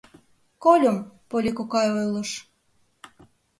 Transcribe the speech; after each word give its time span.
Кольым, 0.63 0.97
Полли 1.29 1.51
кокай 1.57 1.87
ойлыш. 1.99 2.31